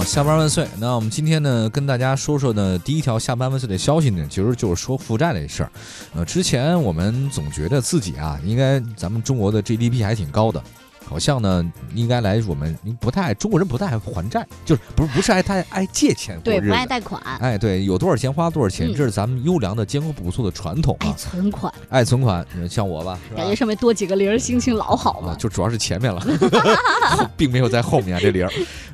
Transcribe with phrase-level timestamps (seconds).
[0.00, 0.66] 好，下班万岁！
[0.78, 5.70] 那我们今天呢，跟大家说说呢，第一条下班万岁的消息呢，其实就是说负债这事儿。
[6.14, 10.62] 呃，之前我们总觉得自己啊，应该咱们中国的 GDP 还挺高的。
[11.06, 17.20] 好像呢，应该来我们不太中国人不太爱还债，就是不是不是爱太爱借钱对，不爱贷款。
[17.40, 20.96] 哎，对，有多少钱花多少钱，这是咱们优良的艰苦朴素的传统。
[21.00, 25.34] 爱存款，爱存款，像我吧，感觉上面多几个零，心情老好了。
[25.34, 26.24] 就主要是前面了，
[27.36, 28.48] 并没有在后面啊这零。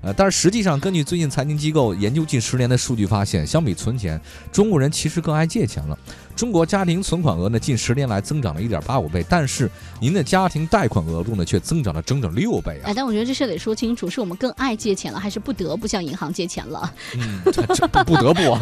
[0.07, 4.21] 呃，但是实际上，根据最近财经机构研究近十年的数据发现，相比存钱，
[4.53, 5.99] 中国人其实更爱借钱了。
[6.37, 12.89] 中国家庭存款额呢，近十年来增长了一点八五倍，但是您的家庭贷款额度呢，却增长了整整六倍啊！
[12.89, 16.93] 哎，但我觉得这事得说清楚，是我们更爱借钱了，还是不得不向银行借钱了？
[17.17, 18.61] 嗯，不得不啊！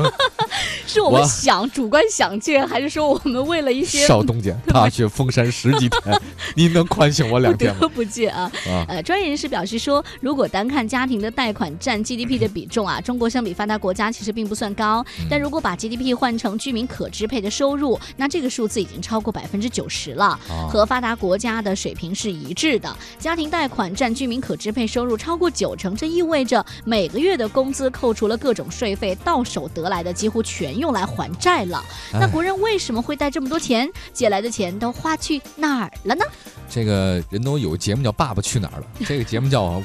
[0.87, 4.07] 是我们想主观想借，还是说我们为了一些？
[4.07, 6.21] 少东家大雪封山十几天，
[6.55, 7.81] 您能宽限我两天吗？
[7.81, 8.51] 不得不借啊！
[8.87, 22.95] 呃，专业人士表示说，如果单看家庭的贷款占 GDP 的比重啊，中国相比发达国家其实并不算高，但如果把 GDP 换成居民可支配的收收入，那这个数字已经超过百分之九十了，和发达国家的水平是一致的。
[23.19, 31.83] 家庭贷款占居民可支配收入超过九成，这意味着每个月的工资扣除了各种税费，到手得来的几乎全用来还债了。
[32.13, 33.91] 那国人为什么会贷这么多钱？
[34.13, 36.25] 借来的钱都花去哪儿了呢？
[36.69, 39.83] 这个人都有节目叫《爸爸去哪儿了》， 这个节目叫我。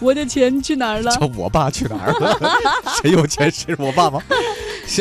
[0.00, 1.14] 我的钱去哪儿了？
[1.18, 2.36] 叫我爸去哪儿了？
[3.00, 4.20] 谁有钱谁是我爸吗？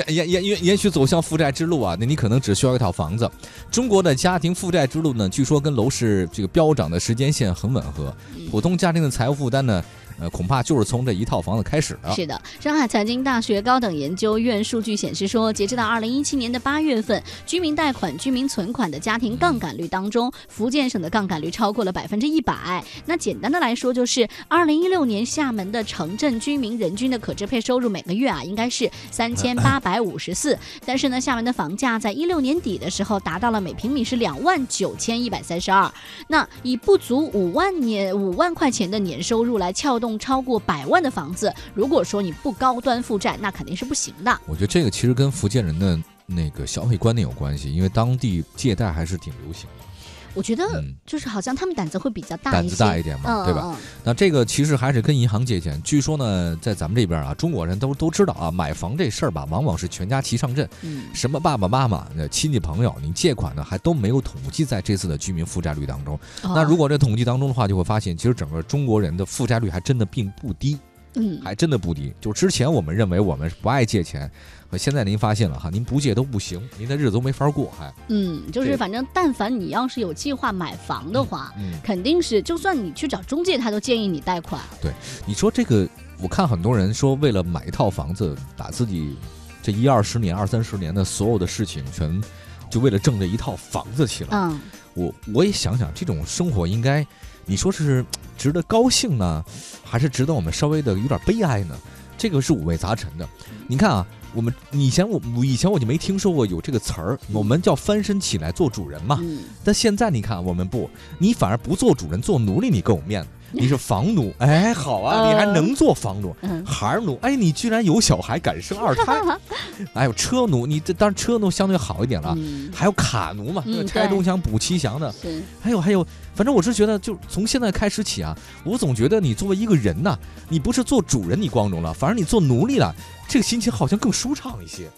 [0.07, 3.29] 延延延延续走向负债之路啊，那你可能只需要一套房子。
[3.69, 8.13] 中国的家庭负债之路呢，据说跟楼市这个飙涨的时间线很吻合。
[8.49, 9.83] 普通家庭的财务负担呢？
[10.21, 12.11] 呃，恐怕就是从这一套房子开始的。
[12.13, 22.85] 是的，上海财经大学高等研究院数据显示说，截止到二零一七年的八月份，居民贷款、居民存款的家庭杠杆率当中，福建省的杠杆率超过了百分之一百。
[23.07, 30.55] 那简单的来说，就是二零一六年厦门的城镇居民人均的可支配收入每个月啊，应该是三千八百五十四。
[30.85, 35.91] 但是呢，厦门的房价在一六年底的时候达到了每平米是两万九千一百三十二。
[36.27, 40.10] 那以不足五万年五万块钱的年收入来撬动。
[40.17, 44.39] 超过百万的房子，如果说你不高端负债，那肯定是不行的。
[44.45, 49.85] 我觉得这个其实跟福建人的那个消费观念有关系，因为当地借贷还是挺流行的。
[50.33, 53.75] 我觉得就是好像他们胆子会比较大，胆子大一点嘛，对吧？
[54.03, 55.81] 那这个其实还是跟银行借钱。
[55.83, 60.67] 据说呢，在咱们这边啊，中国人都都知道啊，买房这事儿吧，往往是全家齐上阵。
[60.81, 66.19] 嗯，什么爸爸妈妈、那亲戚朋友，你借款呢，还都没有统计在这次的居民负债率当中。
[66.41, 70.79] 那如果这统计当中的话，就会发现，其实整个中国人的负债率还真的并不低。
[71.15, 72.13] 嗯，还真的不低。
[72.19, 74.29] 就之前我们认为我们不爱借钱。
[74.69, 84.61] 可现在您发现了哈，您不借都不行，您的日子都没法过，还嗯，就是反正但凡你要是有计划买房的话，嗯，肯定是就算你去找中介，他都建议你贷款。
[84.81, 84.93] 对，
[85.25, 85.85] 你说这个，
[86.21, 89.17] 我看很多人说为了买一套房子，把自己
[89.61, 92.23] 这一二十年、二三十年的所有的事情全
[92.69, 94.29] 就为了挣这一套房子去了。
[94.31, 94.57] 嗯，
[94.93, 97.05] 我我也想想，这种生活应该，
[97.45, 98.05] 你说是
[98.41, 99.45] 值得高兴呢，
[99.83, 101.77] 还是值得我们稍微的有点悲哀呢？
[102.17, 103.29] 这个是五味杂陈的。
[103.67, 104.07] 你看啊。
[104.33, 109.19] 我们以前我以前我就没听说过有这个词儿，我们叫翻身起来做主人嘛。
[109.61, 113.27] 但现在你看，我们不，你反而不做主人，做奴隶，你更有面子。
[113.51, 116.35] 你是房奴， 哎，好啊，你还能做房奴，
[116.65, 119.21] 孩奴，哎，你居然有小孩，敢生二胎，
[119.93, 122.35] 还有，车奴，你这当然车奴相对好一点了，
[122.73, 125.13] 还有卡奴嘛，拆东墙补西墙的，
[125.61, 130.17] 还有还有，反正我是觉得，就从现在开始起啊，我总觉得你作为一个人呐，
[130.49, 132.95] 你不是做主人你光荣了，反而你做奴隶了，
[133.27, 134.89] 这个心情好像更舒畅一些。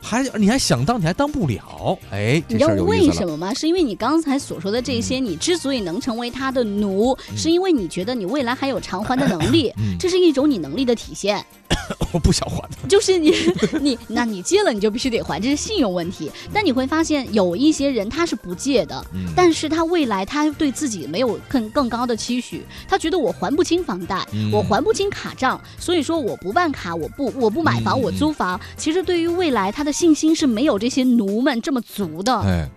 [0.00, 3.52] 还你还想当你还当不了，哎，你知道为什么吗？
[3.54, 11.44] 是因为你刚才所说的这些，你之所以能成为他的奴，是因为你觉得你未来还有偿还的能力，这是一种你能力的体现。
[12.12, 13.32] 我不想还的，就是你
[13.80, 16.30] 你，那你借了你就必须得还，这是信用问题。
[16.52, 19.04] 但你会发现有一些人他是不借的，
[19.36, 28.60] 但是他未来他对自己没有更更高的期许，他觉得我还不清房贷，我还不清卡账，所以说我不办卡，我不我不买房，我租房。
[28.76, 32.34] 其实对于未来他的信心是没有这些奴们这么足的。
[32.40, 32.68] 哎。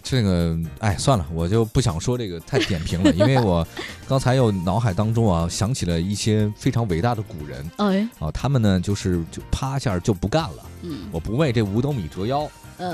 [0.00, 3.66] 这个哎，算了，我就不想说这个太点评了， 因为我
[4.08, 12.48] 刚才又脑海当中啊想起了一些非常伟大的古人，哎，啊，他们呢就是就趴下就不干了，嗯，我不为这五斗米折腰，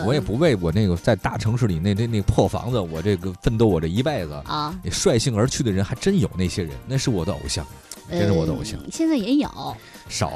[0.04, 7.64] 我也不为我那个在大城市里那那那破房子，我这个奋斗我这一辈子啊，率性而去的人还真有那些人，那是我的偶像。
[8.10, 8.78] 真是我的偶像。
[8.92, 9.76] 现在也有。
[10.06, 10.30] 少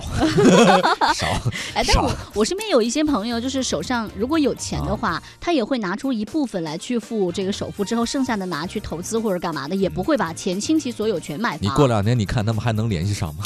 [1.15, 1.27] 少，
[1.75, 11.59] 哎，但我我身边有一些朋友，就是手上如果有钱的话，他也会拿出一部分来去付这个首付，之后剩下的拿去投资或者干嘛的，也不会把钱倾其所有全买房。
[11.61, 13.45] 你过两年你看他们还能联系上吗？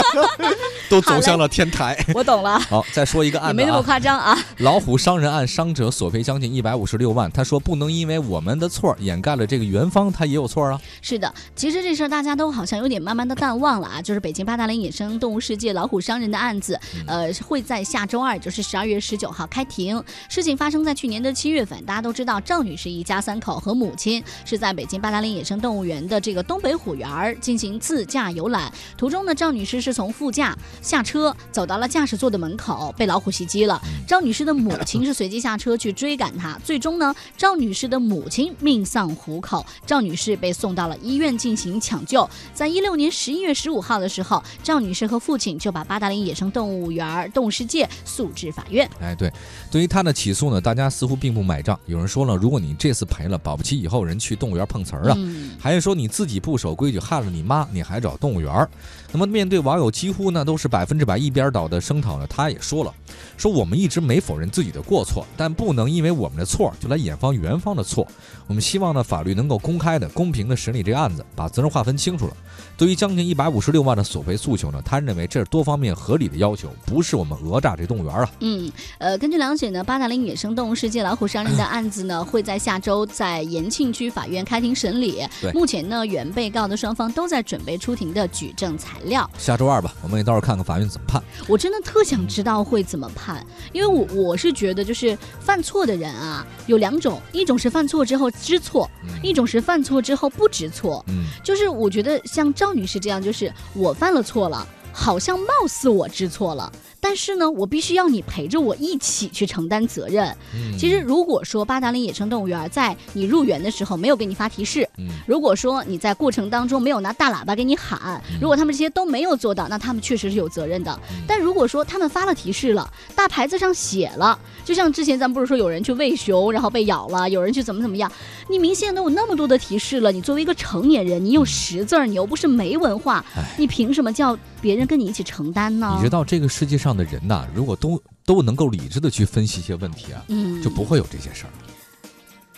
[0.90, 1.98] 都走向了天台。
[2.14, 2.58] 我懂了。
[2.60, 4.38] 好，再说一个案子，没那么夸张啊。
[4.58, 7.28] 老虎伤人案，伤者索赔将近一百五十六万。
[7.32, 10.80] 他说不能因为我们的错掩盖了这个元芳他也有错啊。
[11.02, 14.00] 是的，其实这事儿大家都好像有点慢慢的淡忘了啊。
[14.00, 20.00] 就是北京八达岭野生动物世界老虎伤人的案子，呃，会在下周二，就是十二月十九号开庭。
[20.28, 33.80] 事情发生在去年的七月份，大家都知道，赵女士一家三口和母亲是在北京八达岭野生动物园的这个东北虎园进行自驾游览，途中呢，赵女士是从副驾下车，走到了驾驶座的门口，被老虎袭击了。
[34.06, 42.28] 赵女士的母亲 是随即下车去追赶他，最终呢，赵女士的母亲命丧虎口，赵女士被送到了医院进行抢救。
[42.52, 48.88] 在一六年十一月十五号的时候，赵女士和父亲就把八达岭野生动物园动物世界诉至法院。
[49.00, 49.32] 哎，对，
[49.70, 51.78] 对于他的起诉呢，大家似乎并不买账。
[51.86, 55.16] 有人说了，如果你这次赔了，保不齐以后人去动物园碰瓷儿啊。
[55.58, 58.68] 还是说你自己不守规矩，害了你妈，你还找动物园？
[59.12, 62.92] 那么面对网友几乎呢都是百分之百一边倒的声讨呢，他也说了，
[63.36, 68.06] 说我们一直没否认自己的过错，但不能因为我们的错就来掩方元方的错。
[68.46, 72.36] 我们希望呢法律能够公开的、公平的审理这个案子，把责任划分清楚了。
[72.76, 78.30] 对于将近一百五十六万的索赔诉求呢，他认为这是多方面合理的要求，不是我们讹诈这动物园啊。
[78.40, 85.24] 嗯，呃，根据了解呢，八达岭野生动物世界老虎伤人的案子呢，会在下周在延庆区法院开庭审理。
[85.40, 89.28] 对，目前呢，原被告的双方都在准备出庭的举证材料。
[89.38, 91.22] 下周二吧，我们也到时候看看法院怎么判。
[91.46, 98.88] 我真的特想知道会怎么判，因为我我是觉得就是犯错的人啊，有两种，一种是犯错之后知错，
[99.22, 101.04] 一种是犯错之后不知错。
[101.08, 106.72] 嗯，就是我觉得像赵女士这样，就是我犯了错了，好像貌似我知错了。
[107.04, 110.34] 但是呢，我必须要你陪着我一起去承担责任。
[110.78, 114.88] 其实，如果说八达岭野生动物园在你入园的时候没有给你发提示，
[115.26, 120.98] 如果说你在过程当中没有拿大喇叭给你喊，如果他们这些都没有做到，那他们确实是有责任的。
[121.28, 128.10] 但如果说他们发了提示了，大牌子上写了，就像之前咱们不是说有人去喂熊然后被咬了，有人去怎么怎么样，
[128.48, 133.24] 你明显都有那么多的提示了，你作为一个成年人，你有识字儿，你又不是没文化，
[133.58, 135.94] 你凭什么叫别人跟你一起承担呢？
[135.96, 136.94] 你知道这个世界上。
[136.94, 141.50] 的人呐，如果都都能够理智的去分析一些问题啊，嗯，就不会有这些事儿。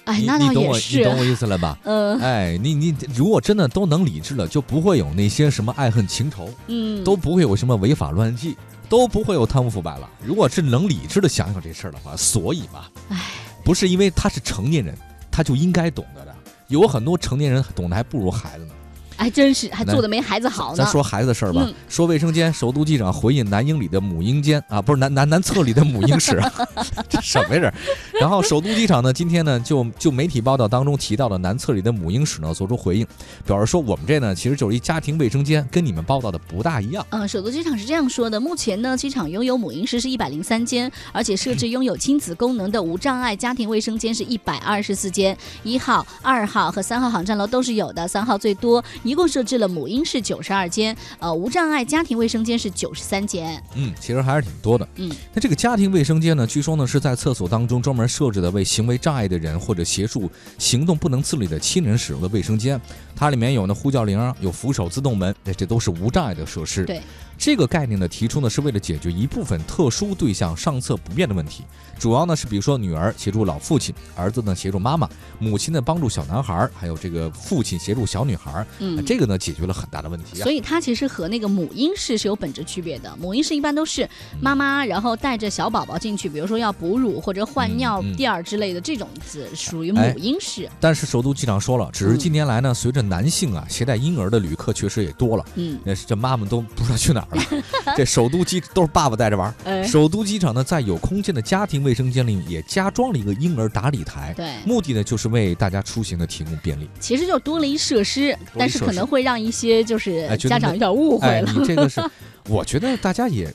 [0.05, 1.79] 哎，那倒也是，你懂我意思了吧？
[1.85, 8.55] 嗯，哎，你你如果真的都能理智了，就不会有那些什么爱恨情仇，嗯，都不会有什么违法乱纪，
[8.91, 10.07] 都不会有贪污腐败了。
[10.23, 13.19] 如果是能理智的想想这事儿的话，所以嘛，哎，
[13.65, 14.95] 不是因为他是成年人，
[15.37, 16.35] 他就应该懂得的。
[16.69, 18.73] 有很多成年人懂得还不如孩子呢。
[19.17, 20.77] 还真是，还做的没孩子好呢。
[20.77, 21.67] 咱说孩子的事儿吧。
[21.89, 26.41] 说卫生间，首都机长回应男婴里的母婴间啊，不是男男男厕里的母婴室，
[27.09, 27.73] 这什么呀？
[28.21, 33.07] 然后首都机场呢，今天呢就就媒体报道当中提到的男厕里的母婴室呢，做出回应，
[33.47, 37.05] 表示说我们这呢其实就是一家庭卫生间，跟你们报道的不大一样。
[37.11, 48.85] 嗯，首都机场是这样说的：目前呢，机场拥有母婴室是一百零三间，而且设置拥有亲子功能的无障碍家庭卫生间是一百二十四间，一号、二号和三号航站楼都是有的，三号最多。
[49.07, 53.63] 一共设置了母婴室九十二间，呃，无障碍家庭卫生间是九十三间。
[53.75, 54.89] 嗯，其实还是挺多的。
[54.97, 62.81] 嗯，那这个家庭卫生间呢，据说呢是在厕所当中专门设置的，为行为障碍的人或者协助行动不能自理的亲人使用的卫生间。
[63.15, 66.85] 它里面有呢呼叫铃，有扶手自动门，这这都是无障碍的设施。
[66.85, 67.01] 对。
[67.39, 71.65] 这个概念呢，提出呢是为了解决一部分特殊对象上厕不便的问题，
[71.99, 80.37] 主要呢是比如说女儿协助老父亲，儿子呢协助妈妈，母亲呢帮助小男孩，还有这个父亲协助小女孩，嗯，这个呢解决了很大的问题。
[80.39, 83.15] 所以它其实和那个母婴室是有本质区别的。
[83.21, 84.09] 母婴室一般都是
[84.41, 90.69] 妈妈然后带着小宝宝进去，比如说要哺乳或者换尿垫儿之类的这种子属于母婴室。
[90.81, 97.95] 但是首都机长说了，只是近年来呢，随着男性啊携带婴儿的旅客确实也多了，嗯，那这妈妈都不知道去哪儿。
[97.97, 99.55] 这首都机都是爸爸带着玩。
[99.87, 106.89] 首都机场呢，在有空间的家庭卫生间里也加装了一个婴儿打理台，对，目的呢就是为大家出行的提供便利。
[107.01, 111.53] 其实就多了一设施，但是可能会让一些就是家长有点误会了。
[111.53, 112.01] 你这个是，
[112.49, 113.53] 我觉得大家也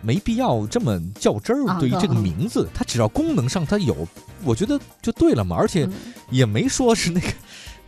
[0.00, 1.78] 没必要这么较真儿。
[1.78, 4.06] 对于这个名字，它只要功能上它有，
[4.44, 5.56] 我觉得就对了嘛。
[5.56, 5.88] 而且
[6.30, 7.28] 也没说是那个。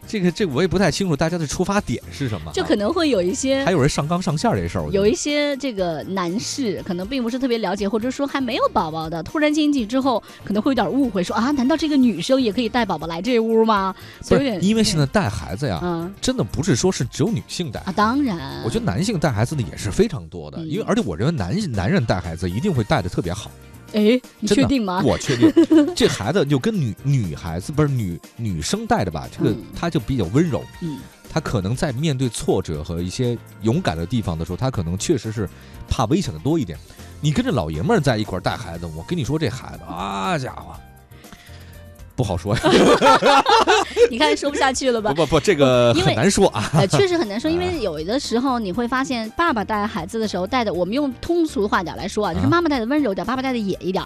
[0.09, 13.95] 这个这我也不太清楚大家的出发点是什么，就可能会有一些，还有人上纲上线这事儿，有一些这个男士可能并不是特别了解，或者说还没有宝宝的，突然进去之后可能会有点误会，说啊，难道这个女生也可以带宝宝来这屋吗？
[14.27, 23.51] 不是，因为现在带孩子呀，嗯，真的不是说是只有女性带啊，当然，我觉得男性带孩子的也是非常多的，因为而且我认为男男人带孩子一定会带的特别好。
[23.93, 25.03] 哎，你确定吗？
[25.05, 25.53] 我确定，
[25.97, 29.29] 这孩子就跟女女孩子不是女女生带的吧？
[29.37, 30.99] 这个他就比较温柔，嗯，
[31.31, 35.49] 他可能在面对挫折和一些勇敢的地方的时候，他可能确实是
[35.89, 36.79] 怕危险的多一点。
[37.21, 40.75] 你跟着老爷们儿在一块儿带孩子，我跟你说，这孩子啊家伙。
[42.15, 42.63] 不好说呀，
[44.11, 45.11] 你看说不下去了吧？
[45.15, 46.71] 不不不，这个很难说啊。
[46.91, 54.05] 确实很难说，因为 有的时候你会发现，爸爸带孩子的时候带的，我们用通俗话点来说啊，就是妈妈带的温柔点，爸爸带的野一点。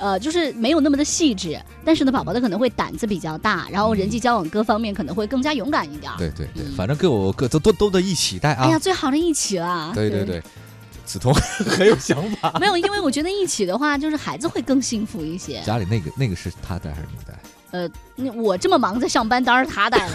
[0.00, 6.10] 呃，就是没有那么的细致，但是呢，宝宝的可能会胆子比较大，然后人际交往各方面可能会更加勇敢一点。
[6.16, 8.64] 对对对，反正跟我各都都都得一起带啊。
[8.64, 9.90] 哎呀，最好的一起了。
[9.94, 10.42] 对对对。
[11.04, 11.32] 梓潼
[11.64, 15.62] 很有想法，没有，因为我觉得一起的话，就是孩子会更幸福一些。
[15.62, 17.32] 家里那个那个是他带还是你带？
[17.70, 20.14] 呃，那我这么忙在上班，当然是他带了，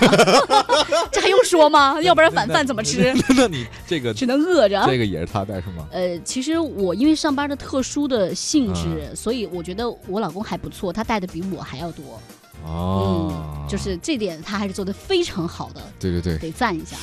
[1.12, 2.02] 这还用说吗？
[2.02, 3.14] 要不然晚饭怎么吃？
[3.38, 4.84] 那你这个 只能饿着。
[4.88, 5.86] 这个也是他带是吗？
[5.92, 12.20] 呃，其实我因为上班的特殊的性质，所以我觉得我老公还不错，他带的比我还要多。
[12.66, 15.82] 哦，就是这点他还是做的非常好的。
[16.00, 16.96] 对对对，得赞一下。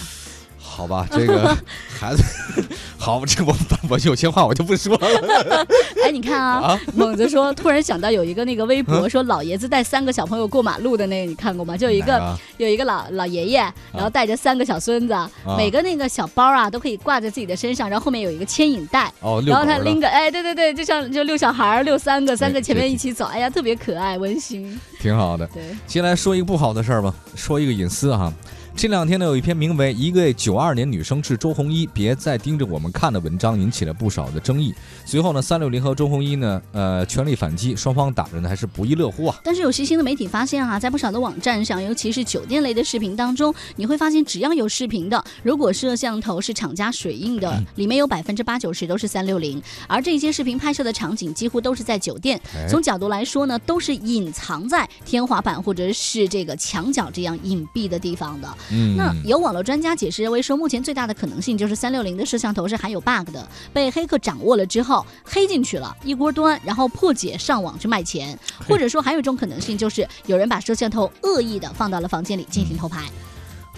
[0.80, 1.54] 好吧，这个
[2.00, 2.22] 孩子，
[2.96, 3.54] 好，这我
[3.90, 5.66] 我有些话我就不说了。
[6.02, 11.76] 哎，你看啊，猛子说，突然想到有一个那个微博说老爷子带三个小朋友过马路的那个，你看过吗？
[11.76, 13.58] 就有一个有一个老老爷爷，
[13.92, 15.14] 然后带着三个小孙子，
[15.58, 25.46] 每个那个小包啊都可以挂在自己的身上，然后后面有一个牵引带，哦，然后他拎个，哎，对对对，就像就遛小孩儿遛三个，三个前面一起走，哎呀，特别可爱温馨，挺好的。
[25.48, 28.32] 对，先来说一个不好的事儿吧，说一个隐私哈。
[28.76, 34.74] 这两天呢，有一篇名为《一个九二年女生致周鸿祎，别再盯着我们看》的文章，引起了不少的争议。
[35.04, 39.38] 随后呢，三六零和周鸿祎呢，呃，全力反击，双方打的呢还是不亦乐乎啊。
[39.44, 49.62] 但是有细心的媒体发现哈，在不少的网站上，尤其是酒店类的视频当中，你会发现，只要有视频的，如果摄像头是厂家水印的，里面有百分之八九十都是三六零。
[49.86, 58.48] 而这些视频拍摄的场景几乎都是在酒店，从角度来说呢，都是隐藏在天花板或者是这个墙角这样隐蔽的地方的。
[58.70, 68.38] 嗯，那有网络专家解释认为说，目前最大的可能性就是三六零的摄像头是含有 bug 的，被黑客掌握了之后黑进去了，一锅端，然后破解上网去卖钱，
[68.68, 73.04] 或者说还有一种可能性就是有人把摄像头恶意的放到了房间里进行偷拍。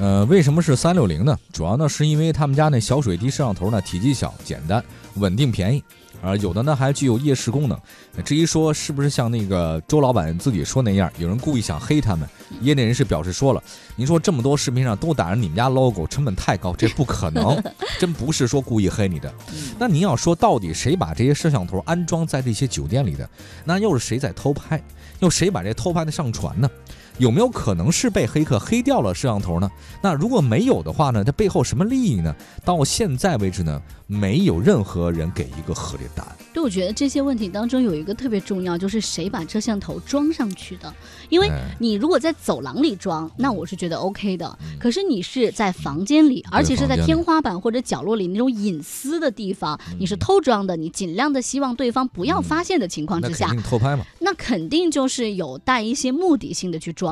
[0.02, 1.38] 呃，为什么是三六零呢？
[1.52, 4.82] 主要呢是因为他们家那小水滴摄像头呢体积小、简单、
[5.14, 5.84] 稳定、便宜。
[6.20, 7.80] 啊，有的呢还具有夜视功能。
[8.24, 12.28] 至于说是不是像那个周老板自己说那样，有人故意想黑他们？
[12.60, 13.62] 业内人士表示说了，
[13.94, 17.62] 您说这么多视频上都打着你们家 logo，成本太高，这不可能，
[18.00, 19.32] 真不是说故意黑你的。
[19.78, 23.28] 那您要说到底谁把这些摄像头安装在这些酒店里的？
[23.64, 24.82] 那又是谁在偷拍？
[25.20, 26.68] 又谁把这偷拍的上传呢？
[27.18, 29.70] 有没有可能是被黑客黑掉了摄像头呢？
[30.02, 31.22] 那如果没有的话呢？
[31.22, 32.34] 它背后什么利益呢？
[32.64, 36.36] 到现在为止呢，没有任何人给一个合理的答案。
[36.52, 40.92] 对，我觉得这些问题当中有一个特别重要，就是谁把摄像头装上去的？
[41.28, 44.58] 因为你如果在走廊里装，那我是觉得 OK 的。
[44.80, 54.04] 可是你是在房间里，而且是在天花板或者角落里那种隐私的地方，你是偷装的，你尽量的希望对方不要发现的情况之下，偷拍嘛？
[54.18, 57.11] 那肯定就是有带一些目的性的去装。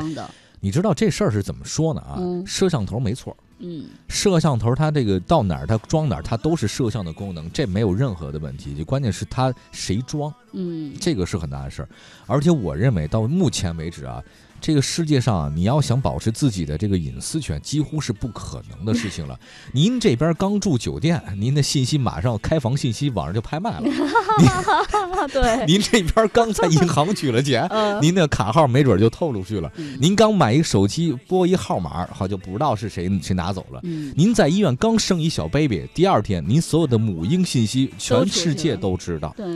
[0.61, 2.00] 你知道这事儿是怎么说呢？
[2.00, 8.75] 啊，摄像头没错，嗯，摄像头它这个到哪儿它装哪儿，它都是摄像的功能，这没有任何的问题。
[8.75, 11.88] 就关键是它谁装，嗯，这个是很大的事儿。
[12.26, 14.23] 而且我认为到目前为止啊。
[14.61, 19.38] 这个世界上啊，你要想保持自己的这个隐私权，几乎是不可能的事情了。
[19.73, 23.83] 您这边刚住酒店，您的信息马上开房信息网上就拍卖了。
[25.33, 27.69] 对，您这边刚在银行取了钱，
[28.02, 29.73] 您的卡号没准就透露去了。
[29.99, 33.81] 您刚买一个手机，拨一号码，好就不知道是谁谁拿走了。
[34.14, 39.33] 您在医院刚生一小 baby，第二天您所有的母婴信息，全世界都知道。
[39.37, 39.47] 对，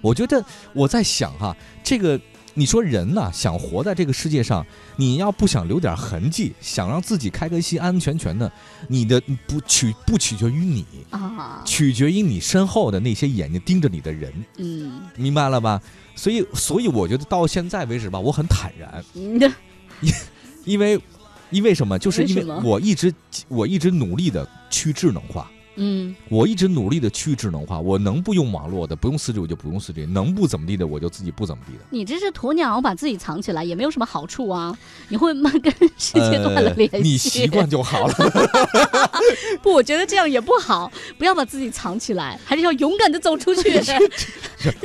[0.00, 0.42] 我觉得
[0.72, 2.18] 我在想哈，这个。
[2.56, 4.64] 你说人呢，想活在这个世界上，
[4.96, 8.50] 你要不想留点痕迹，想让自己开开心、安安全全的，
[8.88, 14.32] 你的不取不取决于你啊，取决于你身后的那些眼睛盯着你的人。
[14.58, 15.82] 嗯，明白了吧？
[16.14, 19.04] 所以，所以我觉得到现在为止吧，我很坦然。
[19.14, 20.12] 因
[20.64, 21.00] 因为
[21.50, 21.98] 因为什么？
[21.98, 23.12] 就是因为我一直
[23.48, 25.50] 我一直努力的去智能化。
[25.76, 31.80] 嗯，我一直努力的去智能化，我能不用网络的，不用四 G 我就不用四 G，能不怎么地的我就自己不怎么地的。
[31.90, 34.76] 你这是鸵鸟把自己藏起来，也没有什么好处啊！
[35.08, 36.98] 你会慢跟世界断了联系。
[36.98, 38.14] 你习惯就好了。
[39.62, 43.72] 不，我觉得这样也不好，不要把自己藏起来，还是要勇敢的走出去。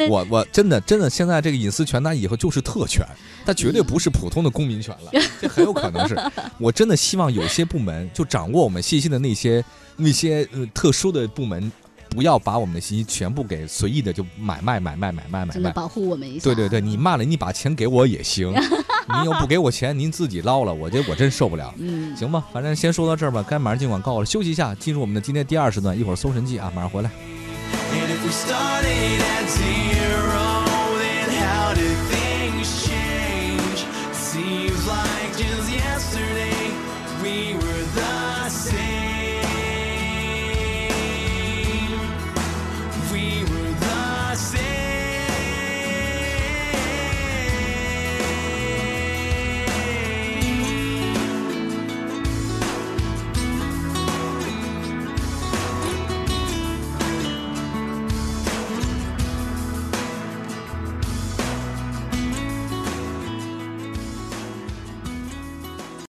[0.09, 3.05] 我我真的真的，现在这个隐私权，它以后就是特权，
[3.45, 6.19] 它绝对不是普通的公民权了，这很有可能是。
[6.57, 9.63] 我真的希望有些部门就掌握我们信息的那些。
[10.01, 11.69] 那些呃特殊的部门，
[12.07, 16.43] 不要把我们的信息全部给随意的就买卖买卖买卖买卖，保护我们一下。
[16.45, 18.49] 对对对，你骂了，你把钱给我也行，
[19.13, 21.73] 您又不给我钱，您自己捞了，我觉得我真受不了。
[21.79, 27.11] 嗯，行吧，反正先说到这儿吧，该马上进广告了，休息一下，进入我们的今天第二时段，一会儿搜神记啊，马上回来。